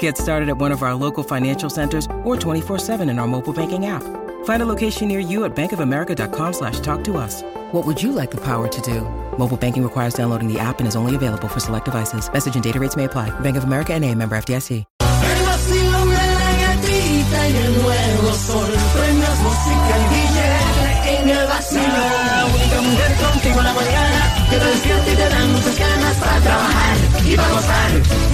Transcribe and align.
Get 0.00 0.18
started 0.18 0.48
at 0.48 0.58
one 0.58 0.72
of 0.72 0.82
our 0.82 0.94
local 0.94 1.22
financial 1.22 1.70
centers 1.70 2.06
or 2.24 2.36
24-7 2.36 3.08
in 3.08 3.20
our 3.20 3.28
mobile 3.28 3.52
banking 3.52 3.86
app. 3.86 4.02
Find 4.44 4.62
a 4.62 4.66
location 4.66 5.06
near 5.06 5.20
you 5.20 5.44
at 5.44 5.54
bankofamerica.com 5.54 6.52
slash 6.52 6.80
talk 6.80 7.04
to 7.04 7.16
us. 7.16 7.42
What 7.72 7.86
would 7.86 8.02
you 8.02 8.10
like 8.10 8.32
the 8.32 8.40
power 8.40 8.66
to 8.66 8.80
do? 8.80 9.02
Mobile 9.38 9.56
banking 9.56 9.84
requires 9.84 10.14
downloading 10.14 10.52
the 10.52 10.58
app 10.58 10.80
and 10.80 10.88
is 10.88 10.96
only 10.96 11.14
available 11.14 11.46
for 11.48 11.60
select 11.60 11.84
devices. 11.84 12.28
Message 12.32 12.56
and 12.56 12.64
data 12.64 12.80
rates 12.80 12.96
may 12.96 13.04
apply. 13.04 13.30
Bank 13.40 13.56
of 13.56 13.64
America 13.64 13.94
and 13.94 14.04
a 14.04 14.12
member 14.14 14.36
FDIC. 14.36 14.84
El 15.00 15.44
vacilón 15.44 16.08
de 16.08 16.14
la 16.14 16.52
gatita 16.62 17.48
y 17.48 17.56
el 17.56 17.82
nuevo 17.82 18.32
sol. 18.32 18.72
Premios, 18.94 19.38
música 19.40 19.94
y 19.98 20.06
billete 20.14 21.20
en 21.20 21.28
el 21.30 21.46
vacilón. 21.46 21.84
La 21.86 22.46
única 22.46 22.80
mujer 22.82 23.12
contigo 23.16 23.58
en 23.58 23.64
la 23.64 23.72
mañana 23.74 24.20
que 24.50 24.56
te 24.58 24.64
despierta 24.64 25.12
y 25.12 25.16
te 25.16 25.28
dan 25.28 25.52
muchas 25.52 25.78
ganas 25.78 26.16
para 26.16 26.40
trabajar 26.40 26.96
y 27.26 27.36
para 27.36 27.48
gozar. 27.48 27.90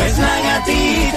Es 0.06 0.18
la 0.18 0.40
gatita. 0.40 1.11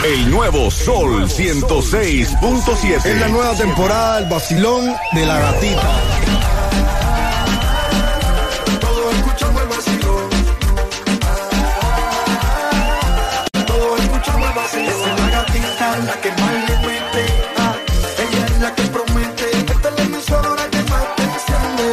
El 0.03 0.31
nuevo 0.31 0.71
Sol 0.71 1.27
106.7. 1.29 3.05
Es 3.05 3.19
la 3.19 3.27
nueva 3.27 3.53
temporada 3.53 4.21
del 4.21 4.29
vacilón 4.29 4.95
de 5.11 5.25
la 5.25 5.39
gatita. 5.39 5.89
Todos 8.79 9.13
escuchamos 9.15 9.61
el 9.61 9.67
vacilón. 9.67 10.29
Todos 13.67 13.99
escuchamos 13.99 14.47
el 14.49 14.55
vacilón. 14.55 14.89
Es 14.89 15.19
la 15.19 15.29
gatita 15.29 15.97
la 15.97 16.21
que 16.21 16.31
más 16.31 16.53
le 16.53 16.87
mete. 16.87 17.25
Ah, 17.57 17.75
Ella 18.17 18.45
es 18.45 18.59
la 18.61 18.75
que 18.75 18.81
promete. 18.83 19.51
Esta 19.51 19.89
es 19.89 19.95
la 19.97 20.03
emisora 20.03 20.63
que 20.71 20.81
más 20.83 21.16
te 21.16 21.23
enciende. 21.23 21.87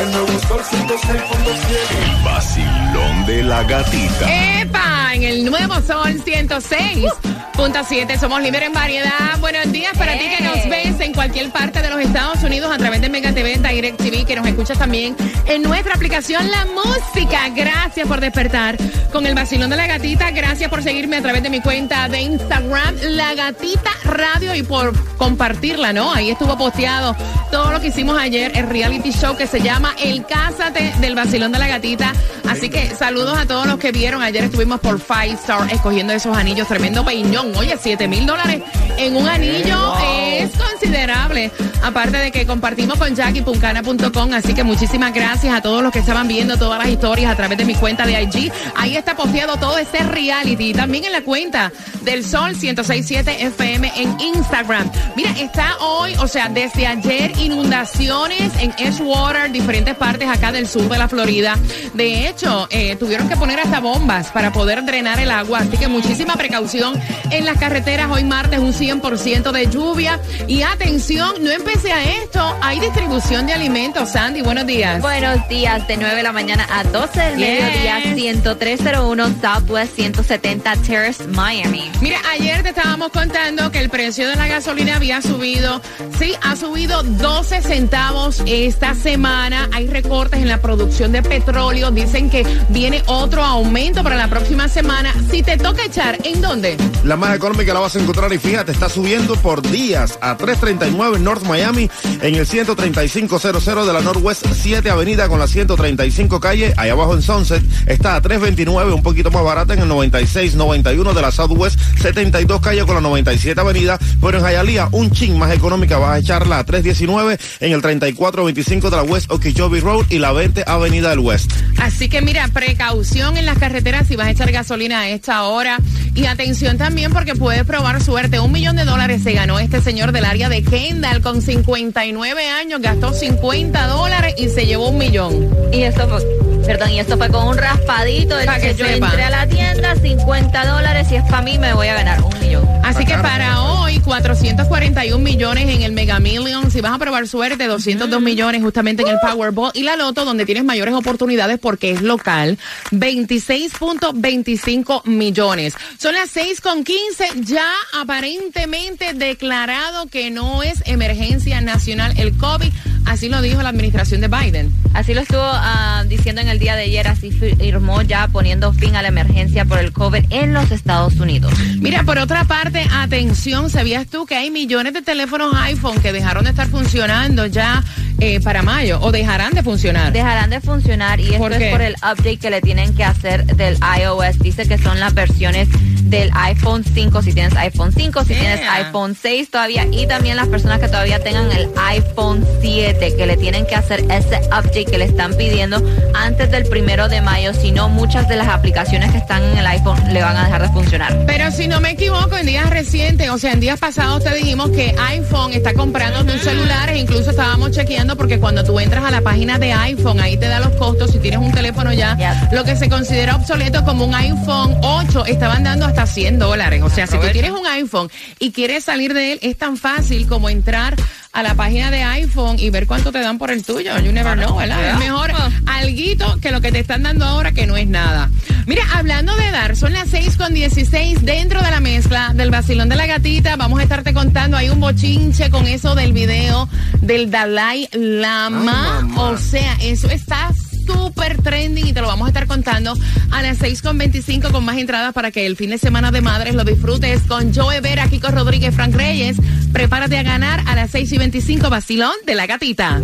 El 0.00 0.10
nuevo 0.12 0.38
sol 0.48 0.62
106.7. 0.68 2.24
Vacilón 2.24 3.26
de 3.26 3.42
la 3.44 3.62
gatita. 3.62 4.60
¡Epa! 4.60 4.93
En 5.14 5.22
el 5.22 5.44
nuevo 5.44 5.74
Sol 5.74 6.20
106.7 6.24 8.18
somos 8.18 8.42
líderes 8.42 8.66
en 8.66 8.72
variedad. 8.72 9.38
Buenos 9.38 9.70
días 9.70 9.96
para 9.96 10.14
ti 10.14 10.24
que 10.36 10.42
nos 10.42 10.68
ves 10.68 10.98
en 10.98 11.12
cualquier 11.12 11.50
parte 11.50 11.80
de 11.82 11.88
los 11.88 12.00
Estados 12.00 12.42
Unidos 12.42 12.72
a 12.74 12.78
través 12.78 13.00
de 13.00 13.08
Mega 13.08 13.32
TV, 13.32 13.56
Direct 13.58 13.96
TV, 13.96 14.24
que 14.24 14.34
nos 14.34 14.44
escuchas 14.44 14.76
también 14.76 15.14
en 15.46 15.62
nuestra 15.62 15.94
aplicación 15.94 16.50
La 16.50 16.66
Música. 16.66 17.48
Gracias 17.54 18.08
por 18.08 18.20
despertar 18.20 18.76
con 19.12 19.24
el 19.24 19.36
vacilón 19.36 19.70
de 19.70 19.76
la 19.76 19.86
gatita. 19.86 20.32
Gracias 20.32 20.68
por 20.68 20.82
seguirme 20.82 21.18
a 21.18 21.22
través 21.22 21.44
de 21.44 21.50
mi 21.50 21.60
cuenta 21.60 22.08
de 22.08 22.20
Instagram, 22.20 22.96
La 23.10 23.34
Gatita 23.34 23.92
Radio, 24.02 24.52
y 24.56 24.64
por 24.64 24.92
compartirla, 25.16 25.92
¿no? 25.92 26.12
Ahí 26.12 26.30
estuvo 26.32 26.58
posteado 26.58 27.14
todo 27.52 27.70
lo 27.70 27.80
que 27.80 27.86
hicimos 27.86 28.18
ayer, 28.18 28.50
el 28.56 28.68
reality 28.68 29.12
show 29.12 29.36
que 29.36 29.46
se 29.46 29.60
llama 29.60 29.94
El 30.02 30.26
Cásate 30.26 30.92
del 30.98 31.14
Vacilón 31.14 31.52
de 31.52 31.60
la 31.60 31.68
Gatita. 31.68 32.12
Así 32.48 32.68
que 32.68 32.90
saludos 32.96 33.38
a 33.38 33.46
todos 33.46 33.66
los 33.68 33.78
que 33.78 33.92
vieron. 33.92 34.22
Ayer 34.22 34.42
estuvimos 34.42 34.80
por 34.80 34.98
Five 35.06 35.34
Star 35.34 35.72
escogiendo 35.72 36.12
esos 36.12 36.36
anillos. 36.36 36.66
Tremendo 36.66 37.04
peiñón. 37.04 37.54
Oye, 37.56 37.76
7 37.80 38.08
mil 38.08 38.26
dólares 38.26 38.62
en 38.98 39.16
un 39.16 39.28
anillo 39.28 39.94
es 39.98 40.50
considerable. 40.56 41.50
Aparte 41.82 42.16
de 42.16 42.32
que 42.32 42.46
compartimos 42.46 42.98
con 42.98 43.14
JackiePuncana.com. 43.14 44.32
Así 44.32 44.54
que 44.54 44.64
muchísimas 44.64 45.12
gracias 45.12 45.54
a 45.54 45.60
todos 45.60 45.82
los 45.82 45.92
que 45.92 45.98
estaban 45.98 46.26
viendo 46.28 46.56
todas 46.56 46.78
las 46.78 46.88
historias 46.88 47.30
a 47.30 47.36
través 47.36 47.58
de 47.58 47.64
mi 47.64 47.74
cuenta 47.74 48.06
de 48.06 48.22
IG. 48.22 48.50
Ahí 48.74 48.96
está 48.96 49.16
posteado 49.16 49.56
todo 49.56 49.76
ese 49.78 49.98
reality. 49.98 50.72
También 50.72 51.04
en 51.04 51.12
la 51.12 51.22
cuenta 51.22 51.72
del 52.02 52.24
Sol 52.24 52.52
1067 52.52 53.44
FM 53.46 53.92
en 53.96 54.16
Instagram. 54.20 54.90
Mira, 55.16 55.30
está 55.32 55.76
hoy, 55.80 56.14
o 56.18 56.28
sea, 56.28 56.48
desde 56.48 56.86
ayer, 56.86 57.32
inundaciones 57.38 58.52
en 58.60 58.72
Edgewater, 58.78 59.52
diferentes 59.52 59.94
partes 59.94 60.28
acá 60.28 60.52
del 60.52 60.68
sur 60.68 60.88
de 60.88 60.98
la 60.98 61.08
Florida. 61.08 61.56
De 61.94 62.28
hecho, 62.28 62.66
eh, 62.70 62.96
tuvieron 62.96 63.28
que 63.28 63.36
poner 63.36 63.60
hasta 63.60 63.80
bombas 63.80 64.28
para 64.28 64.52
poder 64.52 64.84
drenar 64.84 65.18
el 65.18 65.30
agua. 65.30 65.60
Así 65.60 65.76
que 65.76 65.88
muchísima 65.88 66.34
precaución 66.34 66.98
en 67.30 67.44
las 67.44 67.58
carreteras. 67.58 68.10
Hoy 68.10 68.24
martes 68.24 68.58
un 68.58 68.72
100% 68.84 69.52
de 69.52 69.66
lluvia. 69.70 70.20
Y 70.46 70.62
atención, 70.62 71.34
no 71.40 71.50
empecé 71.50 71.92
a 71.92 72.04
esto. 72.22 72.56
Hay 72.60 72.80
distribución 72.80 73.46
de 73.46 73.54
alimentos. 73.54 74.10
Sandy, 74.10 74.42
buenos 74.42 74.66
días. 74.66 75.00
Buenos 75.00 75.48
días, 75.48 75.86
de 75.88 75.96
9 75.96 76.16
de 76.16 76.22
la 76.22 76.32
mañana 76.32 76.66
a 76.70 76.84
12 76.84 77.20
del 77.20 77.38
Yes. 77.38 77.62
mediodía, 77.64 78.00
10301 78.14 79.26
Southwest 79.40 79.94
170 79.96 80.76
Terrace, 80.76 81.24
Miami. 81.28 81.90
Mira, 82.00 82.18
ayer 82.32 82.62
te 82.62 82.70
estábamos 82.70 83.10
contando 83.10 83.70
que 83.70 83.78
el 83.80 83.88
precio 83.88 84.28
de 84.28 84.36
la 84.36 84.46
gasolina 84.46 84.96
había 84.96 85.22
subido. 85.22 85.80
Sí, 86.18 86.34
ha 86.42 86.56
subido 86.56 87.02
12 87.02 87.62
centavos 87.62 88.42
esta 88.46 88.94
semana. 88.94 89.68
Hay 89.72 89.86
recortes 89.88 90.40
en 90.40 90.48
la 90.48 90.60
producción 90.60 91.12
de 91.12 91.22
petróleo. 91.22 91.90
Dicen 91.90 92.28
que 92.30 92.44
viene 92.68 93.02
otro 93.06 93.42
aumento 93.42 94.02
para 94.02 94.16
la 94.16 94.28
próxima 94.28 94.68
semana. 94.68 95.14
Si 95.30 95.42
te 95.42 95.56
toca 95.56 95.84
echar, 95.84 96.18
¿en 96.24 96.40
dónde? 96.40 96.76
La 97.04 97.16
más 97.16 97.34
económica 97.36 97.72
la 97.72 97.80
vas 97.80 97.96
a 97.96 98.00
encontrar 98.00 98.32
y 98.32 98.38
fíjate, 98.38 98.73
está 98.74 98.88
subiendo 98.88 99.36
por 99.36 99.62
días 99.62 100.18
a 100.20 100.36
339 100.36 101.20
North 101.20 101.44
Miami 101.44 101.88
en 102.20 102.34
el 102.34 102.44
13500 102.44 103.86
de 103.86 103.92
la 103.92 104.00
Northwest 104.00 104.46
7 104.52 104.90
Avenida 104.90 105.28
con 105.28 105.38
la 105.38 105.46
135 105.46 106.40
calle. 106.40 106.74
Ahí 106.76 106.90
abajo 106.90 107.14
en 107.14 107.22
Sunset 107.22 107.62
está 107.86 108.16
a 108.16 108.20
329, 108.20 108.92
un 108.92 109.02
poquito 109.02 109.30
más 109.30 109.44
barata 109.44 109.74
en 109.74 109.80
el 109.80 109.88
9691 109.88 111.14
de 111.14 111.22
la 111.22 111.30
Southwest 111.30 111.78
72 112.00 112.60
calle 112.60 112.84
con 112.84 112.96
la 112.96 113.00
97 113.00 113.60
Avenida. 113.60 113.96
Pero 114.20 114.38
en 114.38 114.44
Hialeah, 114.44 114.88
un 114.90 115.12
ching 115.12 115.38
más 115.38 115.52
económica, 115.54 115.98
vas 115.98 116.16
a 116.16 116.18
echarla 116.18 116.58
a 116.58 116.64
319 116.64 117.38
en 117.60 117.72
el 117.72 117.80
3425 117.80 118.90
de 118.90 118.96
la 118.96 119.02
West 119.04 119.30
Okeechobee 119.30 119.80
Road 119.80 120.06
y 120.10 120.18
la 120.18 120.32
20 120.32 120.64
Avenida 120.66 121.10
del 121.10 121.20
West. 121.20 121.52
Así 121.78 122.08
que 122.08 122.22
mira, 122.22 122.48
precaución 122.48 123.36
en 123.36 123.46
las 123.46 123.58
carreteras 123.58 124.08
si 124.08 124.16
vas 124.16 124.26
a 124.26 124.30
echar 124.30 124.50
gasolina 124.50 125.00
a 125.00 125.08
esta 125.10 125.44
hora. 125.44 125.78
Y 126.16 126.26
atención 126.26 126.76
también 126.76 127.12
porque 127.12 127.36
puedes 127.36 127.64
probar 127.64 128.02
suerte. 128.02 128.40
Un 128.40 128.63
de 128.72 128.84
dólares 128.86 129.22
se 129.22 129.34
ganó 129.34 129.58
este 129.58 129.82
señor 129.82 130.12
del 130.12 130.24
área 130.24 130.48
de 130.48 130.62
Kendall 130.62 131.20
con 131.20 131.42
59 131.42 132.48
años. 132.48 132.80
Gastó 132.80 133.12
50 133.12 133.86
dólares 133.88 134.34
y 134.38 134.48
se 134.48 134.64
llevó 134.64 134.88
un 134.88 134.96
millón. 134.96 135.50
Y 135.70 135.82
esto 135.82 136.08
fue, 136.08 136.53
perdón, 136.64 136.90
y 136.90 137.00
esto 137.00 137.16
fue 137.16 137.28
con 137.28 137.48
un 137.48 137.58
raspadito. 137.58 138.38
El 138.38 138.46
Pa' 138.46 138.58
que 138.58 138.74
yo 138.74 138.86
sepa. 138.86 139.06
entré 139.06 139.24
a 139.24 139.30
la 139.30 139.46
tienda, 139.46 139.94
50 139.96 140.66
dólares. 140.66 141.08
Si 141.08 141.16
es 141.16 141.22
para 141.24 141.42
mí, 141.42 141.58
me 141.58 141.74
voy 141.74 141.88
a 141.88 141.94
ganar 141.94 142.22
un 142.22 142.38
millón. 142.40 142.64
Así 142.84 143.04
que 143.04 143.14
para 143.14 143.62
hoy, 143.62 143.98
441 144.00 145.18
millones 145.22 145.68
en 145.68 145.82
el 145.82 145.92
Mega 145.92 146.20
Million. 146.20 146.70
Si 146.70 146.80
vas 146.80 146.92
a 146.92 146.98
probar 146.98 147.26
suerte, 147.26 147.66
202 147.66 148.20
millones 148.20 148.62
justamente 148.62 149.02
en 149.02 149.08
el 149.08 149.18
Powerball. 149.20 149.72
Y 149.74 149.82
la 149.82 149.96
Loto, 149.96 150.24
donde 150.24 150.46
tienes 150.46 150.64
mayores 150.64 150.94
oportunidades 150.94 151.58
porque 151.58 151.90
es 151.92 152.02
local, 152.02 152.58
26.25 152.92 155.04
millones. 155.06 155.74
Son 155.98 156.14
las 156.14 156.30
6 156.30 156.60
con 156.60 156.84
15. 156.84 157.28
Ya 157.42 157.66
aparentemente 157.98 159.12
declarado 159.14 160.06
que 160.06 160.30
no 160.30 160.62
es 160.62 160.82
emergencia 160.86 161.60
nacional 161.60 162.14
el 162.18 162.36
COVID. 162.36 162.70
Así 163.06 163.28
lo 163.28 163.42
dijo 163.42 163.62
la 163.62 163.70
administración 163.70 164.20
de 164.20 164.28
Biden. 164.28 164.72
Así 164.94 165.14
lo 165.14 165.20
estuvo 165.20 165.42
ah, 165.42 166.04
diciendo 166.06 166.40
en 166.40 166.48
el 166.48 166.53
día 166.58 166.76
de 166.76 166.84
ayer, 166.84 167.08
así 167.08 167.30
firmó 167.30 168.02
ya 168.02 168.28
poniendo 168.28 168.72
fin 168.72 168.96
a 168.96 169.02
la 169.02 169.08
emergencia 169.08 169.64
por 169.64 169.78
el 169.78 169.92
COVID 169.92 170.24
en 170.30 170.52
los 170.52 170.70
Estados 170.70 171.14
Unidos. 171.16 171.52
Mira, 171.78 172.02
por 172.04 172.18
otra 172.18 172.44
parte, 172.44 172.86
atención, 172.92 173.70
¿sabías 173.70 174.06
tú 174.06 174.26
que 174.26 174.36
hay 174.36 174.50
millones 174.50 174.92
de 174.92 175.02
teléfonos 175.02 175.54
iPhone 175.56 176.00
que 176.00 176.12
dejaron 176.12 176.44
de 176.44 176.50
estar 176.50 176.68
funcionando 176.68 177.46
ya 177.46 177.82
eh, 178.20 178.40
para 178.40 178.62
mayo 178.62 178.98
o 179.00 179.12
dejarán 179.12 179.52
de 179.52 179.62
funcionar? 179.62 180.12
Dejarán 180.12 180.50
de 180.50 180.60
funcionar 180.60 181.20
y 181.20 181.34
esto 181.34 181.48
es 181.48 181.70
por 181.70 181.82
el 181.82 181.94
update 181.94 182.38
que 182.38 182.50
le 182.50 182.60
tienen 182.60 182.94
que 182.94 183.04
hacer 183.04 183.44
del 183.44 183.78
iOS. 184.00 184.38
Dice 184.38 184.66
que 184.66 184.78
son 184.78 185.00
las 185.00 185.14
versiones 185.14 185.68
del 186.04 186.30
iPhone 186.34 186.84
5 186.84 187.22
si 187.22 187.32
tienes 187.32 187.54
iPhone 187.56 187.92
5, 187.92 188.24
si 188.24 188.34
tienes 188.34 188.60
iPhone 188.68 189.16
6 189.20 189.50
todavía 189.50 189.86
y 189.90 190.06
también 190.06 190.36
las 190.36 190.48
personas 190.48 190.78
que 190.80 190.88
todavía 190.88 191.18
tengan 191.22 191.50
el 191.52 191.68
iPhone 191.76 192.44
7 192.60 193.14
que 193.16 193.26
le 193.26 193.36
tienen 193.36 193.66
que 193.66 193.74
hacer 193.74 194.00
ese 194.10 194.40
update 194.48 194.84
que 194.86 194.98
le 194.98 195.04
están 195.06 195.34
pidiendo 195.34 195.82
antes 196.14 196.50
del 196.50 196.64
primero 196.66 197.08
de 197.08 197.20
mayo, 197.20 197.52
si 197.54 197.72
no 197.72 197.88
muchas 197.88 198.28
de 198.28 198.36
las 198.36 198.48
aplicaciones 198.48 199.10
que 199.12 199.18
están 199.18 199.42
en 199.42 199.58
el 199.58 199.66
iPhone 199.66 199.98
le 200.12 200.22
van 200.22 200.36
a 200.36 200.44
dejar 200.44 200.62
de 200.62 200.68
funcionar. 200.68 201.24
Pero 201.26 201.50
si 201.50 201.68
no 201.68 201.80
me 201.80 201.90
equivoco, 201.90 202.36
en 202.36 202.46
días 202.46 202.68
recientes, 202.70 203.30
o 203.30 203.38
sea, 203.38 203.52
en 203.52 203.60
días 203.60 203.78
pasados 203.80 204.22
te 204.24 204.34
dijimos 204.34 204.70
que 204.70 204.94
iPhone 205.08 205.52
está 205.52 205.72
comprando 205.74 206.24
tus 206.24 206.42
celulares, 206.42 206.98
incluso 206.98 207.30
estábamos 207.30 207.70
chequeando 207.72 208.16
porque 208.16 208.38
cuando 208.38 208.64
tú 208.64 208.78
entras 208.78 209.04
a 209.04 209.10
la 209.10 209.20
página 209.20 209.58
de 209.58 209.72
iPhone, 209.72 210.20
ahí 210.20 210.36
te 210.36 210.48
da 210.48 210.60
los 210.60 210.70
costos, 210.70 211.10
si 211.12 211.18
tienes 211.18 211.40
un 211.40 211.52
teléfono 211.52 211.92
ya, 211.92 212.16
Yes. 212.16 212.52
lo 212.52 212.64
que 212.64 212.76
se 212.76 212.88
considera 212.88 213.36
obsoleto 213.36 213.84
como 213.84 214.04
un 214.04 214.14
iPhone 214.14 214.76
8, 214.82 215.26
estaban 215.26 215.64
dando 215.64 215.86
hasta 215.86 215.93
100 216.06 216.38
dólares. 216.38 216.82
O 216.82 216.90
sea, 216.90 217.06
si 217.06 217.18
tú 217.18 217.26
tienes 217.32 217.50
un 217.50 217.66
iPhone 217.66 218.10
y 218.38 218.52
quieres 218.52 218.84
salir 218.84 219.14
de 219.14 219.32
él, 219.32 219.38
es 219.42 219.56
tan 219.56 219.76
fácil 219.76 220.26
como 220.26 220.48
entrar 220.48 220.96
a 221.32 221.42
la 221.42 221.54
página 221.54 221.90
de 221.90 222.02
iPhone 222.02 222.58
y 222.58 222.70
ver 222.70 222.86
cuánto 222.86 223.10
te 223.10 223.18
dan 223.18 223.38
por 223.38 223.50
el 223.50 223.64
tuyo. 223.64 223.98
You 223.98 224.12
never 224.12 224.36
know, 224.36 224.56
¿verdad? 224.56 224.90
Es 224.90 224.98
mejor 224.98 225.32
alguito 225.66 226.38
que 226.40 226.52
lo 226.52 226.60
que 226.60 226.70
te 226.70 226.78
están 226.78 227.02
dando 227.02 227.24
ahora 227.24 227.52
que 227.52 227.66
no 227.66 227.76
es 227.76 227.88
nada. 227.88 228.30
Mira, 228.66 228.84
hablando 228.94 229.34
de 229.36 229.50
dar, 229.50 229.76
son 229.76 229.92
las 229.92 230.08
6 230.10 230.36
con 230.36 230.54
16 230.54 231.24
dentro 231.24 231.60
de 231.60 231.70
la 231.70 231.80
mezcla 231.80 232.32
del 232.34 232.50
vacilón 232.50 232.88
de 232.88 232.96
la 232.96 233.06
gatita. 233.06 233.56
Vamos 233.56 233.80
a 233.80 233.82
estarte 233.82 234.14
contando, 234.14 234.56
hay 234.56 234.70
un 234.70 234.80
bochinche 234.80 235.50
con 235.50 235.66
eso 235.66 235.94
del 235.96 236.12
video 236.12 236.68
del 237.00 237.30
Dalai 237.30 237.88
Lama. 237.92 239.00
Ay, 239.02 239.14
o 239.16 239.36
sea, 239.36 239.76
eso 239.82 240.08
está 240.08 240.50
súper 240.86 241.40
trending 241.42 241.88
y 241.88 241.92
te 241.92 242.00
lo 242.00 242.06
vamos 242.06 242.26
a 242.26 242.28
estar 242.28 242.46
contando 242.46 242.94
a 243.30 243.42
las 243.42 243.58
6 243.58 243.82
con 243.82 243.98
25 243.98 244.50
con 244.50 244.64
más 244.64 244.78
entradas 244.78 245.12
para 245.12 245.30
que 245.30 245.46
el 245.46 245.56
fin 245.56 245.70
de 245.70 245.78
semana 245.78 246.10
de 246.10 246.20
madres 246.20 246.54
lo 246.54 246.64
disfrutes 246.64 247.22
con 247.22 247.54
Joe 247.54 247.80
Vera, 247.80 248.08
Kiko 248.08 248.28
Rodríguez, 248.28 248.74
Frank 248.74 248.94
Reyes. 248.94 249.36
Prepárate 249.72 250.18
a 250.18 250.22
ganar 250.22 250.62
a 250.66 250.74
las 250.74 250.90
6 250.90 251.12
y 251.12 251.18
25 251.18 251.70
vacilón 251.70 252.14
de 252.26 252.34
la 252.34 252.46
gatita. 252.46 253.02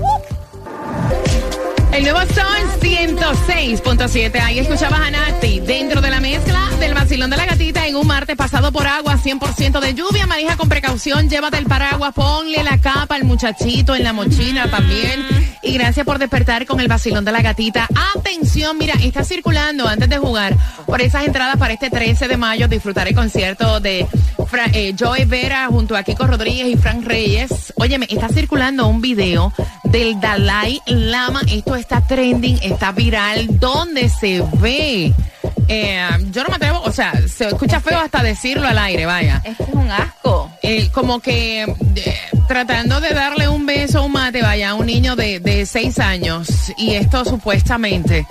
El 1.92 2.04
nuevo 2.04 2.20
Son 2.20 2.80
106.7. 2.80 4.40
Ahí 4.40 4.60
escuchabas 4.60 5.00
a 5.00 5.10
Nati 5.10 5.60
dentro 5.60 6.00
de 6.00 6.10
la 6.10 6.20
mezcla 6.20 6.70
del 6.78 6.94
vacilón 6.94 7.30
de 7.30 7.36
la 7.36 7.46
gatita 7.46 7.86
en 7.86 7.96
un 7.96 8.06
martes 8.06 8.36
pasado 8.36 8.70
por 8.70 8.86
agua, 8.86 9.16
100% 9.16 9.80
de 9.80 9.94
lluvia. 9.94 10.26
Maneja 10.26 10.56
con 10.56 10.68
precaución, 10.68 11.28
llévate 11.28 11.58
el 11.58 11.66
paraguas, 11.66 12.14
ponle 12.14 12.62
la 12.62 12.78
capa 12.78 13.16
al 13.16 13.24
muchachito 13.24 13.96
en 13.96 14.04
la 14.04 14.12
mochila 14.12 14.70
también. 14.70 15.49
Y 15.70 15.74
gracias 15.74 16.04
por 16.04 16.18
despertar 16.18 16.66
con 16.66 16.80
el 16.80 16.88
vacilón 16.88 17.24
de 17.24 17.30
la 17.30 17.42
gatita. 17.42 17.86
Atención, 18.16 18.76
mira, 18.76 18.94
está 18.94 19.22
circulando 19.22 19.86
antes 19.86 20.08
de 20.08 20.18
jugar 20.18 20.56
por 20.84 21.00
esas 21.00 21.24
entradas 21.24 21.58
para 21.58 21.72
este 21.72 21.90
13 21.90 22.26
de 22.26 22.36
mayo. 22.36 22.66
Disfrutar 22.66 23.06
el 23.06 23.14
concierto 23.14 23.78
de 23.78 24.04
eh, 24.72 24.94
Joey 24.98 25.26
Vera 25.26 25.68
junto 25.68 25.96
a 25.96 26.02
Kiko 26.02 26.26
Rodríguez 26.26 26.66
y 26.66 26.76
Frank 26.76 27.04
Reyes. 27.04 27.72
Óyeme, 27.76 28.08
está 28.10 28.28
circulando 28.28 28.88
un 28.88 29.00
video 29.00 29.52
del 29.84 30.20
Dalai 30.20 30.80
Lama. 30.86 31.42
Esto 31.48 31.76
está 31.76 32.00
trending, 32.00 32.58
está 32.62 32.90
viral, 32.90 33.46
donde 33.60 34.08
se 34.08 34.42
ve. 34.54 35.14
Eh, 35.72 36.08
yo 36.32 36.42
no 36.42 36.48
me 36.48 36.56
atrevo, 36.56 36.80
o 36.82 36.90
sea, 36.90 37.12
se 37.28 37.46
escucha 37.46 37.80
feo 37.80 38.00
hasta 38.00 38.24
decirlo 38.24 38.66
al 38.66 38.76
aire, 38.76 39.06
vaya. 39.06 39.40
Este 39.44 39.62
es 39.62 39.68
un 39.68 39.88
asco. 39.88 40.50
Eh, 40.62 40.90
como 40.92 41.20
que 41.20 41.62
eh, 41.62 42.16
tratando 42.48 43.00
de 43.00 43.10
darle 43.10 43.48
un 43.48 43.66
beso 43.66 44.00
a 44.00 44.02
un 44.02 44.10
mate, 44.10 44.42
vaya, 44.42 44.70
a 44.70 44.74
un 44.74 44.86
niño 44.86 45.14
de, 45.14 45.38
de 45.38 45.64
seis 45.66 46.00
años. 46.00 46.72
Y 46.76 46.94
esto 46.94 47.24
supuestamente, 47.24 48.26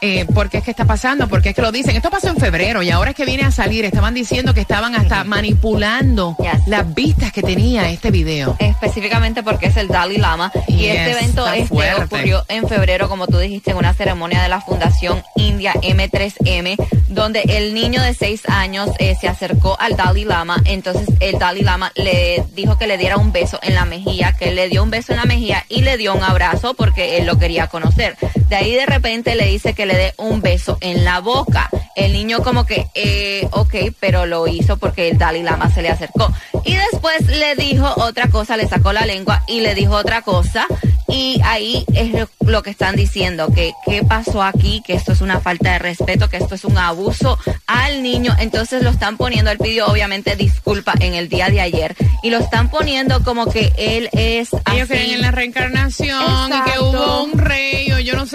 eh, 0.00 0.24
¿por 0.26 0.48
qué 0.50 0.58
es 0.58 0.64
que 0.64 0.70
está 0.70 0.84
pasando? 0.84 1.28
Porque 1.28 1.50
es 1.50 1.54
que 1.54 1.62
lo 1.62 1.72
dicen. 1.72 1.96
Esto 1.96 2.10
pasó 2.10 2.28
en 2.28 2.36
febrero 2.36 2.82
y 2.82 2.90
ahora 2.90 3.10
es 3.10 3.16
que 3.16 3.24
viene 3.24 3.44
a 3.44 3.50
salir. 3.50 3.84
Estaban 3.84 4.14
diciendo 4.14 4.54
que 4.54 4.60
estaban 4.60 4.94
hasta 4.94 5.24
manipulando 5.24 6.36
Yes. 6.40 6.66
las 6.66 6.94
vistas 6.94 7.32
que 7.32 7.42
tenía 7.42 7.90
este 7.90 8.10
video. 8.10 8.56
específicamente 8.58 9.42
porque 9.42 9.66
es 9.66 9.76
el 9.76 9.88
Dalai 9.88 10.16
Lama 10.18 10.50
y 10.68 10.86
este 10.86 11.10
evento 11.12 11.46
este 11.48 11.94
ocurrió 12.04 12.44
en 12.48 12.68
febrero 12.68 13.08
como 13.08 13.26
tú 13.26 13.38
dijiste 13.38 13.70
en 13.72 13.76
una 13.76 13.92
ceremonia 13.94 14.42
de 14.42 14.48
la 14.48 14.60
Fundación 14.60 15.22
India 15.36 15.72
M3M 15.74 16.76
donde 17.08 17.42
el 17.42 17.74
niño 17.74 18.02
de 18.02 18.14
seis 18.14 18.42
años 18.48 18.90
eh, 18.98 19.16
se 19.20 19.28
acercó 19.28 19.76
al 19.80 19.96
Dalai 19.96 20.24
Lama 20.24 20.56
entonces 20.64 21.06
el 21.20 21.38
Dalai 21.38 21.62
Lama 21.62 21.92
le 21.94 22.44
dijo 22.54 22.78
que 22.78 22.86
le 22.86 22.96
diera 22.98 23.16
un 23.16 23.32
beso 23.32 23.58
en 23.62 23.74
la 23.74 23.84
mejilla 23.84 24.32
que 24.32 24.48
él 24.50 24.56
le 24.56 24.68
dio 24.68 24.82
un 24.82 24.90
beso 24.90 25.12
en 25.12 25.18
la 25.18 25.24
mejilla 25.24 25.64
y 25.68 25.82
le 25.82 25.96
dio 25.96 26.14
un 26.14 26.22
abrazo 26.22 26.74
porque 26.74 27.18
él 27.18 27.26
lo 27.26 27.38
quería 27.38 27.66
conocer 27.68 28.16
de 28.50 28.56
ahí 28.56 28.72
de 28.74 28.84
repente 28.84 29.36
le 29.36 29.46
dice 29.46 29.72
que 29.74 29.86
le 29.86 29.96
dé 29.96 30.14
un 30.18 30.42
beso 30.42 30.76
en 30.80 31.04
la 31.04 31.20
boca 31.20 31.70
el 31.96 32.12
niño 32.12 32.42
como 32.42 32.66
que 32.66 32.88
eh, 32.94 33.48
ok 33.52 33.94
pero 33.98 34.26
lo 34.26 34.46
hizo 34.48 34.76
porque 34.76 35.08
el 35.08 35.18
Dalai 35.18 35.42
Lama 35.42 35.70
se 35.70 35.82
le 35.82 35.88
acercó 35.88 36.30
y 36.64 36.74
después 36.76 37.26
le 37.26 37.54
dijo 37.56 37.92
otra 37.96 38.28
cosa, 38.28 38.56
le 38.56 38.68
sacó 38.68 38.92
la 38.92 39.06
lengua 39.06 39.42
y 39.46 39.60
le 39.60 39.74
dijo 39.74 39.94
otra 39.94 40.22
cosa. 40.22 40.66
Y 41.08 41.40
ahí 41.42 41.84
es 41.94 42.12
lo, 42.40 42.62
que 42.62 42.70
están 42.70 42.94
diciendo, 42.94 43.48
que 43.52 43.72
qué 43.84 44.04
pasó 44.04 44.42
aquí, 44.44 44.80
que 44.86 44.94
esto 44.94 45.12
es 45.12 45.20
una 45.20 45.40
falta 45.40 45.72
de 45.72 45.80
respeto, 45.80 46.28
que 46.28 46.36
esto 46.36 46.54
es 46.54 46.64
un 46.64 46.78
abuso 46.78 47.36
al 47.66 48.02
niño. 48.02 48.36
Entonces 48.38 48.84
lo 48.84 48.90
están 48.90 49.16
poniendo, 49.16 49.50
él 49.50 49.58
pidió 49.58 49.88
obviamente 49.88 50.36
disculpa 50.36 50.94
en 51.00 51.14
el 51.14 51.28
día 51.28 51.48
de 51.48 51.60
ayer 51.60 51.96
y 52.22 52.30
lo 52.30 52.38
están 52.38 52.70
poniendo 52.70 53.24
como 53.24 53.46
que 53.46 53.72
él 53.76 54.08
es 54.12 54.52
Ellos 54.52 54.62
así. 54.64 54.86
creen 54.86 55.10
en 55.14 55.22
la 55.22 55.30
reencarnación 55.32 56.52
y 56.52 56.70
que 56.70 56.78
hubo 56.78 57.24
un 57.24 57.38
rey 57.38 57.89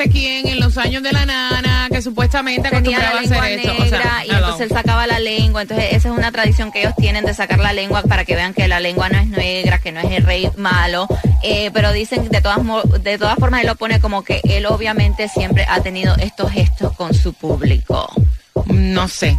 quién 0.10 0.48
en 0.48 0.60
los 0.60 0.78
años 0.78 1.04
de 1.04 1.12
la 1.12 1.26
nana 1.26 1.88
que 1.92 2.02
supuestamente 2.02 2.70
tenía 2.70 3.00
la 3.00 3.10
a 3.10 3.22
lengua 3.22 3.50
esto. 3.50 3.74
negra 3.74 3.86
O 3.86 3.90
sea, 3.90 4.26
y 4.26 4.30
hello. 4.30 4.38
entonces 4.38 4.62
él 4.62 4.70
sacaba 4.70 5.08
la 5.08 5.20
lengua. 5.20 5.62
Entonces 5.62 5.88
esa 5.92 6.10
es 6.10 6.18
una 6.18 6.32
tradición 6.32 6.72
que 6.72 6.82
ellos 6.82 6.94
tienen 6.98 7.26
de 7.26 7.34
sacar 7.34 7.60
la 7.60 7.74
lengua 7.74 8.04
para 8.04 8.26
que 8.26 8.36
vean 8.36 8.54
que 8.54 8.68
la 8.68 8.80
lengua 8.80 9.10
no 9.10 9.20
es 9.20 9.28
negra, 9.28 9.80
que 9.80 9.92
no 9.92 10.00
es 10.00 10.12
el 10.12 10.24
rey 10.24 10.50
malo. 10.58 11.08
Eh, 11.44 11.72
pero 11.74 11.92
dicen 11.92 12.30
de 12.30 12.42
todas 12.42 12.60
de 13.02 13.18
todas 13.18 13.36
formas 13.36 13.62
él 13.62 13.68
lo 13.68 13.76
pone 13.76 14.00
como 14.00 14.24
que 14.24 14.42
él 14.44 14.66
obviamente 14.66 15.28
siempre 15.28 15.66
ha 15.68 15.82
tenido 15.82 16.16
estos 16.18 16.52
gestos 16.52 16.94
con 16.96 17.14
su 17.14 17.34
público. 17.34 18.10
no 18.68 19.08
sé, 19.08 19.38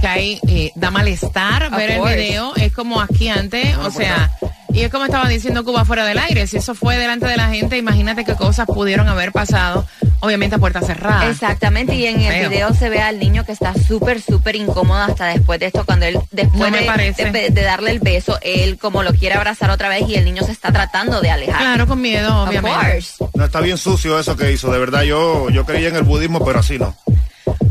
que 0.00 0.06
ahí 0.06 0.40
eh, 0.48 0.72
da 0.74 0.90
malestar 0.90 1.64
Of 1.64 1.76
ver 1.76 1.90
el 1.90 2.02
video, 2.02 2.54
es 2.56 2.72
como 2.72 3.00
aquí 3.00 3.28
antes, 3.28 3.76
o 3.78 3.90
sea, 3.90 4.30
Y 4.78 4.82
es 4.84 4.90
como 4.92 5.06
estaba 5.06 5.28
diciendo 5.28 5.64
Cuba 5.64 5.84
fuera 5.84 6.04
del 6.06 6.18
aire. 6.18 6.46
Si 6.46 6.56
eso 6.58 6.72
fue 6.74 6.96
delante 6.98 7.26
de 7.26 7.36
la 7.36 7.48
gente, 7.48 7.76
imagínate 7.76 8.24
qué 8.24 8.34
cosas 8.36 8.66
pudieron 8.66 9.08
haber 9.08 9.32
pasado. 9.32 9.84
Obviamente 10.20 10.54
a 10.56 10.58
puerta 10.58 10.80
cerrada. 10.82 11.28
Exactamente, 11.28 11.94
y 11.94 12.06
en 12.06 12.20
el 12.20 12.32
Feo. 12.40 12.50
video 12.50 12.74
se 12.74 12.88
ve 12.88 13.00
al 13.00 13.18
niño 13.18 13.44
que 13.44 13.52
está 13.52 13.72
súper, 13.74 14.20
súper 14.20 14.54
incómodo 14.56 15.00
hasta 15.00 15.26
después 15.26 15.58
de 15.60 15.66
esto, 15.66 15.84
cuando 15.84 16.06
él, 16.06 16.18
después 16.32 16.70
No 16.72 16.76
de, 16.78 16.84
parece. 16.84 17.30
de- 17.30 17.50
de 17.50 17.62
darle 17.62 17.90
el 17.92 17.98
beso, 18.00 18.38
él 18.42 18.78
como 18.78 19.02
lo 19.04 19.12
quiere 19.14 19.34
abrazar 19.36 19.70
otra 19.70 19.88
vez 19.88 20.08
y 20.08 20.14
el 20.16 20.24
niño 20.24 20.42
se 20.44 20.52
está 20.52 20.72
tratando 20.72 21.20
de 21.20 21.30
alejar. 21.30 21.60
Claro, 21.60 21.86
con 21.86 22.00
miedo, 22.00 22.42
obviamente. 22.44 23.00
No, 23.34 23.44
está 23.44 23.60
bien 23.60 23.78
sucio 23.78 24.18
eso 24.18 24.36
que 24.36 24.50
hizo. 24.52 24.72
De 24.72 24.78
verdad, 24.78 25.02
yo, 25.02 25.50
yo 25.50 25.64
creía 25.64 25.88
en 25.88 25.96
el 25.96 26.02
budismo, 26.02 26.44
pero 26.44 26.60
así 26.60 26.78
no. 26.78 26.96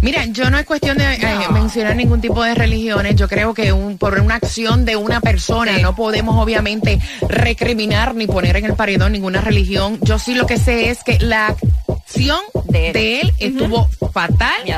Mira, 0.01 0.25
yo 0.25 0.49
no 0.49 0.57
es 0.57 0.65
cuestión 0.65 0.97
de 0.97 1.13
eh, 1.15 1.19
mencionar 1.51 1.95
ningún 1.95 2.21
tipo 2.21 2.43
de 2.43 2.53
religiones. 2.55 3.15
Yo 3.15 3.27
creo 3.27 3.53
que 3.53 3.71
un, 3.73 3.97
por 3.97 4.19
una 4.19 4.35
acción 4.35 4.85
de 4.85 4.95
una 4.95 5.21
persona 5.21 5.75
Sí. 5.75 5.81
no 5.81 5.95
podemos 5.95 6.41
obviamente 6.41 6.99
recriminar 7.27 8.15
ni 8.15 8.27
poner 8.27 8.57
en 8.57 8.65
el 8.65 8.73
paredón 8.73 9.11
ninguna 9.13 9.41
religión. 9.41 9.99
Yo 10.01 10.19
sí 10.19 10.33
lo 10.35 10.45
que 10.45 10.57
sé 10.57 10.89
es 10.89 11.03
que 11.03 11.19
la 11.19 11.55
acción 11.87 12.39
De 12.69 12.93
de 12.93 13.21
él. 13.21 13.33
estuvo 13.39 13.89
fatal. 14.13 14.63
Yes. 14.65 14.77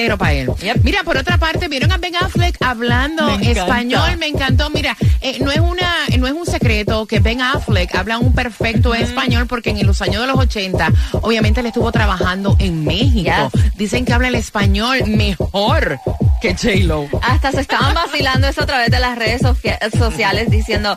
Cero 0.00 0.16
para 0.16 0.32
él. 0.32 0.48
Yep. 0.62 0.78
Mira, 0.82 1.02
por 1.04 1.18
otra 1.18 1.36
parte, 1.36 1.68
vieron 1.68 1.92
a 1.92 1.98
Ben 1.98 2.16
Affleck 2.16 2.56
hablando 2.62 3.36
Me 3.38 3.50
español, 3.50 4.16
me 4.16 4.28
encantó. 4.28 4.70
Mira, 4.70 4.96
eh, 5.20 5.36
no 5.40 5.50
es 5.52 5.58
una, 5.60 5.92
no 6.18 6.26
es 6.26 6.32
un 6.32 6.46
secreto 6.46 7.04
que 7.06 7.20
Ben 7.20 7.42
Affleck 7.42 7.94
habla 7.94 8.16
un 8.18 8.32
perfecto 8.32 8.94
español 8.94 9.46
porque 9.46 9.70
en 9.70 9.86
los 9.86 10.00
años 10.00 10.22
de 10.22 10.26
los 10.26 10.38
80, 10.38 10.90
obviamente 11.20 11.60
él 11.60 11.66
estuvo 11.66 11.92
trabajando 11.92 12.56
en 12.58 12.82
México. 12.84 13.30
Yes. 13.52 13.76
Dicen 13.76 14.06
que 14.06 14.14
habla 14.14 14.28
el 14.28 14.36
español 14.36 15.04
mejor 15.06 15.98
que 16.40 16.54
J-Lo. 16.54 17.06
Hasta 17.20 17.52
se 17.52 17.60
estaban 17.60 17.92
vacilando 17.92 18.48
eso 18.48 18.62
a 18.62 18.66
través 18.66 18.90
de 18.90 19.00
las 19.00 19.18
redes 19.18 19.42
socia- 19.42 19.78
sociales 19.98 20.50
diciendo, 20.50 20.96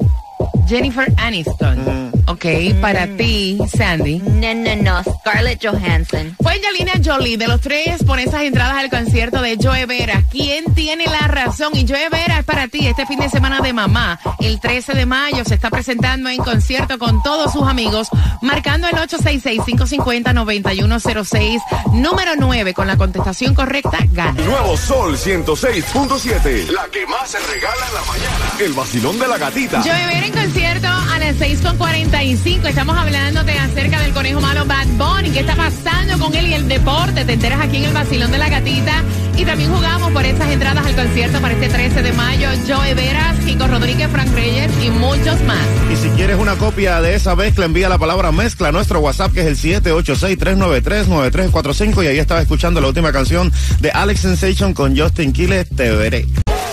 Jennifer 0.67 1.11
Aniston. 1.17 2.08
Ok, 2.29 2.45
para 2.79 3.07
ti, 3.17 3.57
Sandy. 3.75 4.19
No, 4.19 4.53
no, 4.53 4.75
no, 4.75 5.03
Scarlett 5.03 5.65
Johansson. 5.65 6.35
Fue 6.39 6.53
Angelina 6.53 6.93
Jolie 7.03 7.37
de 7.37 7.47
los 7.47 7.59
tres 7.59 8.03
por 8.03 8.19
esas 8.19 8.43
entradas 8.43 8.75
al 8.75 8.91
concierto 8.91 9.41
de 9.41 9.57
Joe 9.59 9.87
Vera. 9.87 10.21
¿Quién 10.29 10.71
tiene 10.75 11.07
la 11.07 11.27
razón? 11.27 11.75
Y 11.75 11.87
Joe 11.87 12.07
Vera 12.09 12.37
es 12.37 12.45
para 12.45 12.67
ti 12.67 12.85
este 12.85 13.07
fin 13.07 13.17
de 13.19 13.29
semana 13.29 13.61
de 13.61 13.73
mamá. 13.73 14.19
El 14.39 14.59
13 14.59 14.93
de 14.93 15.07
mayo 15.07 15.43
se 15.43 15.55
está 15.55 15.71
presentando 15.71 16.29
en 16.29 16.37
concierto 16.37 16.99
con 16.99 17.23
todos 17.23 17.51
sus 17.51 17.67
amigos, 17.67 18.09
marcando 18.43 18.87
el 18.87 18.93
866-550-9106, 18.97 21.63
número 21.93 22.33
9. 22.37 22.75
Con 22.75 22.85
la 22.85 22.95
contestación 22.95 23.55
correcta, 23.55 23.97
gana. 24.11 24.39
Nuevo 24.43 24.77
Sol 24.77 25.17
106.7. 25.17 26.69
La 26.69 26.87
que 26.91 27.07
más 27.07 27.31
se 27.31 27.39
regala 27.39 27.87
en 27.87 27.93
la 27.95 28.01
mañana. 28.01 28.51
El 28.59 28.73
vacilón 28.73 29.17
de 29.17 29.27
la 29.27 29.39
gatita. 29.39 29.81
Joe 29.81 30.05
Vera 30.05 30.27
en 30.27 30.33
concierto 30.33 30.87
a 30.87 31.17
las 31.17 31.41
6.45. 32.19 32.67
Estamos 32.67 32.97
hablándote 32.97 33.57
acerca 33.57 34.01
del 34.01 34.11
conejo 34.11 34.41
malo 34.41 34.65
Bad 34.65 34.87
Bunny. 34.97 35.29
¿Qué 35.31 35.39
está 35.39 35.55
pasando 35.55 36.19
con 36.19 36.35
él 36.35 36.47
y 36.47 36.53
el 36.53 36.67
deporte? 36.67 37.23
Te 37.23 37.31
enteras 37.33 37.61
aquí 37.61 37.77
en 37.77 37.85
el 37.85 37.93
vacilón 37.93 38.29
de 38.31 38.37
la 38.37 38.49
gatita. 38.49 39.03
Y 39.37 39.45
también 39.45 39.73
jugamos 39.73 40.11
por 40.11 40.25
esas 40.25 40.49
entradas 40.49 40.85
al 40.85 40.93
concierto 40.95 41.39
para 41.39 41.53
este 41.53 41.69
13 41.69 42.01
de 42.01 42.11
mayo. 42.13 42.49
Joe 42.67 42.93
Veras, 42.93 43.37
Kiko 43.45 43.67
Rodríguez, 43.67 44.09
Frank 44.11 44.33
Reyes 44.33 44.69
y 44.83 44.89
muchos 44.89 45.41
más. 45.43 45.65
Y 45.91 45.95
si 45.95 46.09
quieres 46.09 46.35
una 46.37 46.55
copia 46.55 46.99
de 47.01 47.15
esa 47.15 47.37
mezcla, 47.37 47.63
envía 47.65 47.87
la 47.87 47.97
palabra 47.97 48.33
mezcla 48.33 48.67
a 48.67 48.73
nuestro 48.73 48.99
WhatsApp, 48.99 49.31
que 49.31 49.39
es 49.41 49.63
el 49.63 49.83
786-393-9345. 49.83 52.03
Y 52.03 52.07
ahí 52.07 52.19
estaba 52.19 52.41
escuchando 52.41 52.81
la 52.81 52.87
última 52.87 53.13
canción 53.13 53.49
de 53.79 53.91
Alex 53.91 54.19
Sensation 54.19 54.73
con 54.73 54.97
Justin 54.97 55.31
Quiles, 55.31 55.69
Te 55.69 55.89
Veré. 55.91 56.25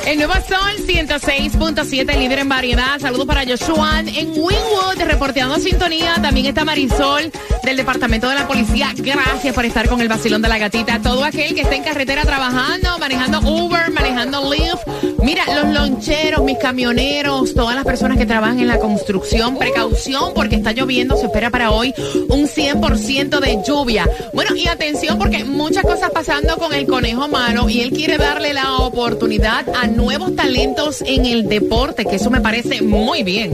El 0.07 0.19
nuevo 0.19 0.35
Sol 0.35 0.87
106.7, 0.87 2.17
líder 2.17 2.39
en 2.39 2.49
variedad. 2.49 3.01
Saludos 3.01 3.27
para 3.27 3.45
Joshua 3.45 4.05
en 4.07 4.29
Wynwood, 4.29 5.03
reporteando 5.05 5.59
sintonía. 5.59 6.15
También 6.23 6.47
está 6.47 6.65
Marisol 6.65 7.33
del 7.65 7.77
Departamento 7.77 8.29
de 8.29 8.37
la 8.37 8.47
Policía. 8.47 8.93
Gracias 8.97 9.53
por 9.53 9.65
estar 9.65 9.89
con 9.89 10.01
el 10.01 10.07
vacilón 10.07 10.43
de 10.43 10.49
la 10.49 10.59
gatita. 10.59 11.01
Todo 11.03 11.25
aquel 11.25 11.57
que 11.57 11.63
esté 11.63 11.75
en 11.75 11.83
carretera 11.83 12.23
trabajando, 12.23 12.97
manejando 13.01 13.41
Uber, 13.41 13.91
manejando 13.91 14.49
Lyft. 14.55 14.87
Mira, 15.25 15.43
los 15.53 15.75
loncheros, 15.75 16.45
mis 16.45 16.59
camioneros, 16.59 17.53
todas 17.53 17.75
las 17.75 17.85
personas 17.85 18.17
que 18.17 18.27
trabajan 18.27 18.61
en 18.61 18.69
la 18.69 18.79
construcción, 18.79 19.59
precaución 19.59 20.35
porque 20.35 20.55
está 20.55 20.71
lloviendo. 20.71 21.17
Se 21.17 21.27
espera 21.27 21.51
para 21.51 21.73
hoy 21.73 21.93
un 22.29 22.47
100% 22.47 23.41
de 23.41 23.59
lluvia. 23.67 24.09
Bueno, 24.33 24.55
y 24.55 24.69
atención 24.69 25.19
porque 25.19 25.43
muchas 25.43 25.83
cosas 25.83 26.11
pasando 26.11 26.57
con 26.59 26.73
el 26.73 26.87
conejo 26.87 27.27
malo 27.27 27.69
y 27.69 27.81
él 27.81 27.91
quiere 27.91 28.19
darle 28.19 28.55
la 28.55 28.77
oportunidad 28.77 29.67
a 29.75 29.89
nuevos 29.97 30.35
talentos 30.37 31.03
en 31.07 31.27
el 31.27 31.49
deporte, 31.49 32.05
que 32.05 32.17
eso 32.17 32.31
me 32.31 32.41
parece 32.41 32.83
muy 32.83 33.23
bien. 33.23 33.53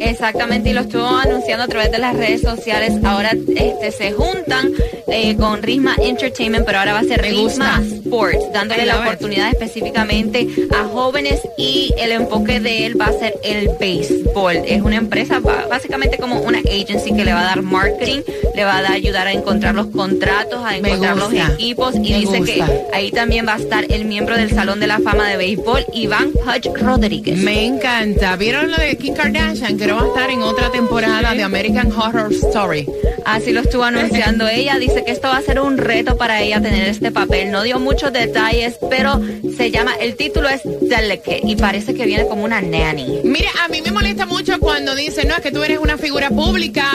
Exactamente, 0.00 0.70
y 0.70 0.72
lo 0.72 0.80
estuvo 0.80 1.06
anunciando 1.06 1.64
a 1.64 1.68
través 1.68 1.90
de 1.92 1.98
las 1.98 2.16
redes 2.16 2.40
sociales. 2.40 2.94
Ahora 3.04 3.32
este 3.54 3.90
se 3.92 4.12
juntan 4.12 4.70
eh, 5.08 5.36
con 5.36 5.62
Risma 5.62 5.94
Entertainment, 6.02 6.64
pero 6.64 6.78
ahora 6.78 6.94
va 6.94 7.00
a 7.00 7.04
ser 7.04 7.20
Me 7.20 7.32
gusta. 7.34 7.76
Risma 7.78 7.96
Sports, 8.04 8.52
dándole 8.52 8.86
la 8.86 8.94
it. 8.94 9.00
oportunidad 9.02 9.50
específicamente 9.50 10.46
a 10.74 10.84
jóvenes 10.84 11.40
y 11.58 11.92
el 11.98 12.12
enfoque 12.12 12.60
de 12.60 12.86
él 12.86 12.98
va 13.00 13.06
a 13.06 13.12
ser 13.12 13.34
el 13.44 13.68
béisbol. 13.78 14.56
Es 14.66 14.80
una 14.82 14.96
empresa 14.96 15.38
básicamente 15.40 16.16
como 16.16 16.40
una 16.40 16.58
agency 16.60 17.12
que 17.14 17.24
le 17.24 17.32
va 17.34 17.40
a 17.40 17.44
dar 17.44 17.62
marketing, 17.62 18.20
le 18.54 18.64
va 18.64 18.78
a 18.78 18.82
dar, 18.82 18.92
ayudar 18.92 19.26
a 19.26 19.32
encontrar 19.32 19.74
los 19.74 19.88
contratos, 19.88 20.64
a 20.64 20.76
encontrar 20.76 21.16
los 21.16 21.32
equipos 21.32 21.94
y 21.96 22.10
Me 22.10 22.18
dice 22.20 22.38
gusta. 22.38 22.54
que 22.54 22.64
ahí 22.94 23.10
también 23.10 23.46
va 23.46 23.54
a 23.54 23.58
estar 23.58 23.84
el 23.90 24.06
miembro 24.06 24.36
del 24.36 24.50
Salón 24.50 24.80
de 24.80 24.86
la 24.86 24.98
Fama 25.00 25.28
de 25.28 25.36
Béisbol, 25.36 25.79
Iván 25.92 26.32
Pudge 26.32 26.70
Rodríguez. 26.74 27.38
Me 27.38 27.64
encanta. 27.64 28.36
¿Vieron 28.36 28.70
lo 28.70 28.76
de 28.76 28.96
Kim 28.96 29.14
Kardashian? 29.14 29.76
Que 29.78 29.86
no 29.86 29.96
va 29.96 30.02
a 30.02 30.06
estar 30.06 30.30
en 30.30 30.42
otra 30.42 30.70
temporada 30.70 31.34
de 31.34 31.42
American 31.42 31.92
Horror 31.92 32.32
Story. 32.32 32.86
Así 33.24 33.52
lo 33.52 33.60
estuvo 33.60 33.84
anunciando 33.84 34.48
ella. 34.48 34.78
Dice 34.78 35.04
que 35.04 35.12
esto 35.12 35.28
va 35.28 35.36
a 35.36 35.42
ser 35.42 35.60
un 35.60 35.78
reto 35.78 36.16
para 36.16 36.40
ella 36.40 36.60
tener 36.60 36.88
este 36.88 37.10
papel. 37.10 37.50
No 37.50 37.62
dio 37.62 37.78
muchos 37.78 38.12
detalles, 38.12 38.78
pero 38.88 39.20
se 39.56 39.70
llama, 39.70 39.94
el 40.00 40.16
título 40.16 40.48
es 40.48 40.62
Delicate 40.64 41.40
y 41.44 41.56
parece 41.56 41.94
que 41.94 42.06
viene 42.06 42.26
como 42.26 42.44
una 42.44 42.60
nanny. 42.60 43.20
Mira, 43.24 43.50
a 43.64 43.68
mí 43.68 43.82
me 43.82 43.90
molesta 43.90 44.26
mucho 44.26 44.58
cuando 44.58 44.94
dicen, 44.94 45.28
no, 45.28 45.34
es 45.34 45.40
que 45.40 45.52
tú 45.52 45.62
eres 45.62 45.78
una 45.78 45.98
figura 45.98 46.30
pública, 46.30 46.90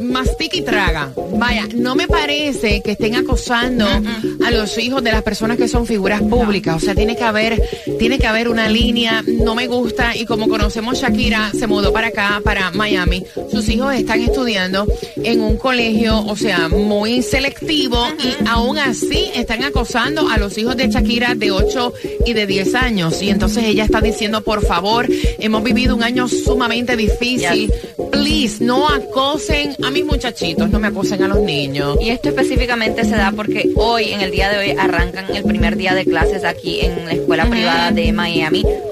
mastica 0.00 0.56
y 0.56 0.62
traga. 0.62 1.12
Vaya, 1.32 1.66
no 1.74 1.94
me 1.94 2.06
parece 2.06 2.82
que 2.82 2.92
estén 2.92 3.16
acosando 3.16 3.86
a 3.86 4.50
los 4.50 4.76
hijos 4.78 5.02
de 5.02 5.12
las 5.12 5.22
personas 5.22 5.56
que 5.56 5.68
son 5.68 5.86
figuras 5.86 6.22
públicas. 6.22 6.76
O 6.76 6.80
sea, 6.80 6.94
tiene 6.94 7.16
que 7.16 7.24
haber, 7.24 7.60
tiene 7.98 8.18
que 8.18 8.26
haber 8.30 8.48
una 8.48 8.68
línea, 8.68 9.22
no 9.26 9.54
me 9.54 9.66
gusta. 9.66 10.16
Y 10.16 10.24
como 10.24 10.48
conocemos 10.48 10.98
Shakira, 10.98 11.50
se 11.56 11.66
mudó 11.66 11.92
para 11.92 12.08
acá, 12.08 12.40
para 12.42 12.70
Miami. 12.70 13.24
Sus 13.50 13.68
hijos 13.68 13.94
están 13.94 14.20
estudiando 14.20 14.86
en 15.16 15.40
un 15.40 15.56
colegio, 15.56 16.24
o 16.26 16.36
sea, 16.36 16.68
muy 16.68 17.22
selectivo, 17.22 18.06
y 18.22 18.46
aún 18.46 18.78
así 18.78 19.30
están 19.34 19.64
acosando 19.64 20.28
a 20.28 20.38
los 20.38 20.56
hijos 20.58 20.76
de 20.76 20.88
Shakira 20.88 21.34
de 21.34 21.50
8 21.50 21.92
y 22.26 22.32
de 22.32 22.46
10 22.46 22.74
años. 22.74 23.20
Y 23.22 23.30
entonces 23.30 23.64
ella 23.64 23.84
está 23.84 24.00
diciendo, 24.00 24.42
por 24.42 24.64
favor, 24.64 25.06
hemos 25.38 25.62
vivido 25.62 25.96
un 25.96 26.02
año 26.02 26.28
sumamente 26.28 26.96
difícil. 26.96 27.72
Please, 28.10 28.62
no 28.62 28.88
acosen 28.88 29.76
a 29.82 29.90
mis 29.90 30.04
muchachitos, 30.04 30.68
no 30.70 30.78
me 30.78 30.88
acosen 30.88 31.22
a 31.22 31.28
los 31.28 31.40
niños. 31.40 31.96
Y 32.00 32.10
esto 32.10 32.28
específicamente 32.28 33.04
se 33.04 33.16
da 33.16 33.32
porque 33.32 33.70
hoy, 33.76 34.12
en 34.12 34.20
el 34.20 34.30
día 34.30 34.50
de 34.50 34.58
hoy, 34.58 34.70
arrancan 34.78 35.26
el 35.34 35.44
primer 35.44 35.76
día 35.76 35.94
de 35.94 36.04
clases 36.04 36.44
aquí 36.44 36.80
en 36.80 37.04
la 37.04 37.12
escuela 37.12 37.46
privada 37.46 37.90
de 37.90 38.12
Miami, 38.12 38.19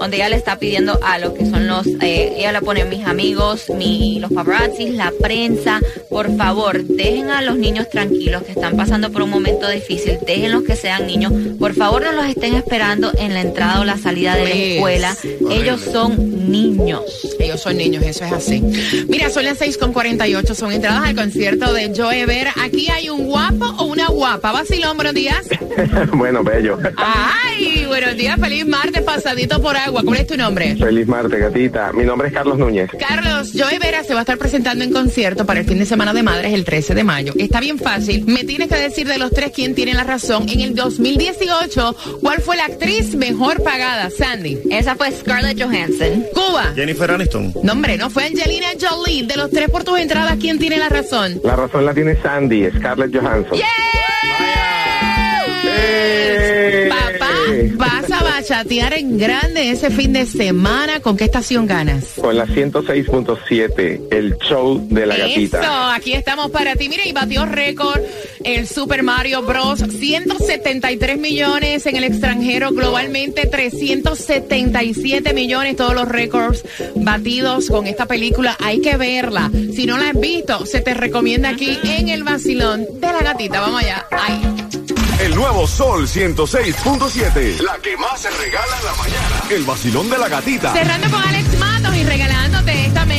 donde 0.00 0.16
ella 0.16 0.28
le 0.28 0.36
está 0.36 0.58
pidiendo 0.58 0.98
a 1.02 1.18
lo 1.18 1.34
que 1.34 1.44
son 1.44 1.66
los, 1.66 1.86
eh, 2.00 2.34
ella 2.38 2.52
le 2.52 2.60
pone 2.62 2.84
mis 2.84 3.04
amigos, 3.06 3.68
mi, 3.70 4.18
los 4.20 4.32
paparazzis, 4.32 4.94
la 4.94 5.12
prensa, 5.20 5.80
por 6.08 6.34
favor, 6.36 6.82
dejen 6.84 7.30
a 7.30 7.42
los 7.42 7.56
niños 7.58 7.88
tranquilos 7.90 8.42
que 8.42 8.52
están 8.52 8.76
pasando 8.76 9.10
por 9.10 9.22
un 9.22 9.30
momento 9.30 9.68
difícil, 9.68 10.18
déjenlos 10.26 10.62
que 10.64 10.76
sean 10.76 11.06
niños, 11.06 11.32
por 11.58 11.74
favor 11.74 12.02
no 12.02 12.12
los 12.12 12.26
estén 12.26 12.54
esperando 12.54 13.12
en 13.18 13.34
la 13.34 13.42
entrada 13.42 13.80
o 13.80 13.84
la 13.84 13.98
salida 13.98 14.34
de 14.34 14.44
la 14.44 14.50
Pues, 14.50 14.62
escuela, 14.74 15.16
ellos 15.50 15.80
son 15.92 16.50
niños. 16.50 17.02
Ellos 17.38 17.60
son 17.60 17.76
niños, 17.76 18.02
eso 18.04 18.24
es 18.24 18.32
así. 18.32 18.60
Mira, 19.08 19.30
son 19.30 19.44
las 19.44 19.58
6 19.58 19.78
con 19.78 19.92
48, 19.92 20.54
son 20.54 20.72
entradas 20.72 21.04
al 21.04 21.14
concierto 21.14 21.72
de 21.72 21.92
Joe 21.96 22.26
Ver. 22.26 22.48
Aquí 22.60 22.88
hay 22.90 23.08
un 23.08 23.26
guapo 23.26 23.66
o 23.78 23.84
una 23.84 24.08
guapa. 24.08 24.52
Vacilón, 24.52 24.96
buenos 24.96 25.14
días. 25.14 25.46
bueno, 26.12 26.42
bello. 26.42 26.78
Ay, 26.96 27.84
buenos 27.86 28.16
días, 28.16 28.38
feliz 28.40 28.66
martes, 28.66 29.02
pasadito 29.02 29.62
por 29.62 29.76
agua. 29.76 30.02
¿Cuál 30.04 30.18
es 30.18 30.26
tu 30.26 30.36
nombre? 30.36 30.76
Feliz 30.76 31.06
martes, 31.06 31.38
gatita. 31.38 31.92
Mi 31.92 32.04
nombre 32.04 32.28
es 32.28 32.34
Carlos 32.34 32.58
Núñez. 32.58 32.90
Carlos, 32.98 33.52
Joey 33.54 33.78
Vera 33.78 34.02
se 34.02 34.14
va 34.14 34.20
a 34.20 34.22
estar 34.22 34.38
presentando 34.38 34.84
en 34.84 34.92
concierto 34.92 35.46
para 35.46 35.60
el 35.60 35.66
fin 35.66 35.78
de 35.78 35.86
semana 35.86 36.12
de 36.12 36.22
madres 36.22 36.52
el 36.52 36.64
13 36.64 36.94
de 36.94 37.04
mayo. 37.04 37.32
Está 37.38 37.60
bien 37.60 37.78
fácil. 37.78 38.24
Me 38.26 38.44
tienes 38.44 38.68
que 38.68 38.76
decir 38.76 39.06
de 39.06 39.18
los 39.18 39.30
tres 39.30 39.52
quién 39.54 39.74
tiene 39.74 39.94
la 39.94 40.04
razón. 40.04 40.48
En 40.48 40.60
el 40.60 40.74
2018, 40.74 41.96
¿cuál 42.20 42.40
fue 42.40 42.56
la 42.56 42.64
actriz 42.64 43.14
mejor 43.14 43.62
pagada, 43.62 44.10
Sandy? 44.10 44.58
Esa 44.70 44.96
fue 44.96 45.12
Scarlett 45.12 45.62
Johansson. 45.62 46.24
Cuba. 46.34 46.72
Jennifer 46.74 47.10
Aniston. 47.10 47.27
No, 47.34 47.72
hombre, 47.72 47.96
no 47.96 48.10
fue 48.10 48.24
Angelina 48.24 48.68
Jolie. 48.80 49.24
De 49.24 49.36
los 49.36 49.50
tres 49.50 49.68
por 49.70 49.84
tus 49.84 49.98
entradas, 49.98 50.36
¿quién 50.40 50.58
tiene 50.58 50.78
la 50.78 50.88
razón? 50.88 51.40
La 51.44 51.56
razón 51.56 51.84
la 51.84 51.94
tiene 51.94 52.16
Sandy, 52.20 52.70
Scarlett 52.70 53.14
Johansson. 53.14 53.58
¡Yeah! 53.58 53.64
Vas 57.76 58.10
a 58.10 58.22
bachatear 58.22 58.94
en 58.94 59.18
grande 59.18 59.70
ese 59.70 59.90
fin 59.90 60.12
de 60.12 60.26
semana. 60.26 61.00
¿Con 61.00 61.16
qué 61.16 61.24
estación 61.24 61.66
ganas? 61.66 62.04
Con 62.20 62.36
la 62.36 62.46
106.7, 62.46 64.00
el 64.10 64.36
show 64.38 64.86
de 64.90 65.06
la 65.06 65.14
Eso, 65.16 65.28
gatita. 65.28 65.94
aquí 65.94 66.12
estamos 66.14 66.50
para 66.50 66.76
ti. 66.76 66.88
Mira, 66.88 67.06
y 67.06 67.12
batió 67.12 67.46
récord 67.46 68.00
el 68.44 68.66
Super 68.66 69.02
Mario 69.02 69.42
Bros. 69.42 69.80
173 69.80 71.18
millones 71.18 71.86
en 71.86 71.96
el 71.96 72.04
extranjero, 72.04 72.70
globalmente 72.72 73.46
377 73.46 75.32
millones, 75.34 75.76
todos 75.76 75.94
los 75.94 76.08
récords 76.08 76.64
batidos 76.96 77.68
con 77.68 77.86
esta 77.86 78.06
película. 78.06 78.56
Hay 78.60 78.80
que 78.80 78.96
verla. 78.96 79.50
Si 79.74 79.86
no 79.86 79.98
la 79.98 80.10
has 80.10 80.20
visto, 80.20 80.66
se 80.66 80.80
te 80.80 80.94
recomienda 80.94 81.50
aquí 81.50 81.78
en 81.84 82.08
el 82.08 82.24
vacilón 82.24 82.86
de 83.00 83.06
la 83.06 83.20
gatita. 83.22 83.60
Vamos 83.60 83.82
allá. 83.82 84.06
Ay. 84.10 84.40
El 85.20 85.34
nuevo 85.34 85.66
Sol 85.66 86.06
106.7. 86.06 87.60
La 87.60 87.76
que 87.78 87.96
más 87.96 88.20
se 88.20 88.30
regala 88.30 88.78
en 88.78 88.84
la 88.84 88.94
mañana. 88.94 89.42
El 89.50 89.64
vacilón 89.64 90.08
de 90.08 90.16
la 90.16 90.28
gatita. 90.28 90.72
Cerrando 90.72 91.10
con 91.10 91.20
Alex 91.20 91.58
Matos 91.58 91.96
y 91.96 92.04
regalándote 92.04 92.86
esta 92.86 93.04
mezcla 93.04 93.17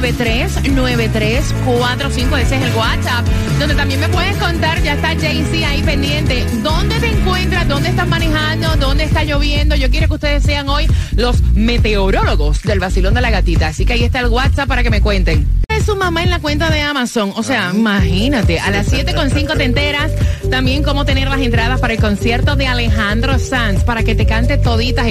786-393-9345. 0.00 2.38
Ese 2.38 2.56
es 2.56 2.62
el 2.62 2.74
WhatsApp. 2.74 3.26
Donde 3.58 3.74
también 3.74 4.00
me 4.00 4.08
puedes 4.08 4.36
contar, 4.38 4.82
ya 4.82 4.94
está 4.94 5.08
Jaycee 5.08 5.64
ahí 5.64 5.82
pendiente. 5.82 6.44
¿Dónde 6.62 6.98
te 6.98 7.08
encuentras? 7.08 7.68
¿Dónde 7.68 7.90
estás 7.90 8.08
manejando? 8.08 8.76
¿Dónde 8.76 9.04
está 9.04 9.24
lloviendo? 9.24 9.76
Yo 9.76 9.90
quiero 9.90 10.08
que 10.08 10.14
ustedes 10.14 10.42
sean 10.42 10.68
hoy 10.68 10.86
los 11.16 11.42
meteorólogos 11.54 12.62
del 12.62 12.80
vacilón 12.80 13.14
de 13.14 13.20
la 13.20 13.30
gatita. 13.30 13.68
Así 13.68 13.84
que 13.84 13.94
ahí 13.94 14.04
está 14.04 14.20
el 14.20 14.28
WhatsApp 14.28 14.68
para 14.68 14.82
que 14.82 14.90
me 14.90 15.02
cuenten. 15.02 15.46
Es 15.68 15.84
su 15.84 15.94
mamá 15.94 16.22
en 16.22 16.30
la 16.30 16.40
cuenta 16.40 16.70
de 16.70 16.80
Amazon. 16.80 17.32
O 17.36 17.42
sea, 17.42 17.72
imagínate, 17.74 18.58
a 18.58 18.70
las 18.70 18.92
7.5 18.92 19.56
te 19.56 19.64
enteras 19.64 20.10
también 20.50 20.82
cómo 20.82 21.04
tener 21.04 21.28
las 21.28 21.40
entradas 21.40 21.80
para 21.80 21.94
el 21.94 22.00
concierto 22.00 22.56
de 22.56 22.66
Alejandro 22.66 23.38
Sanz 23.38 23.84
para 23.84 24.02
que 24.02 24.14
te 24.14 24.26
cante 24.26 24.58
toditas. 24.58 25.06